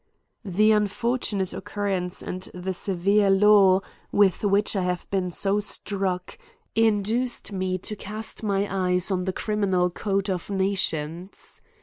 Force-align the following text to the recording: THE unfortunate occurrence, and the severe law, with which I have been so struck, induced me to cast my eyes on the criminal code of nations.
THE 0.43 0.71
unfortunate 0.71 1.53
occurrence, 1.53 2.23
and 2.23 2.49
the 2.55 2.73
severe 2.73 3.29
law, 3.29 3.81
with 4.11 4.43
which 4.43 4.75
I 4.75 4.81
have 4.81 5.07
been 5.11 5.29
so 5.29 5.59
struck, 5.59 6.39
induced 6.73 7.51
me 7.51 7.77
to 7.77 7.95
cast 7.95 8.41
my 8.41 8.67
eyes 8.87 9.11
on 9.11 9.25
the 9.25 9.33
criminal 9.33 9.91
code 9.91 10.27
of 10.27 10.49
nations. 10.49 11.61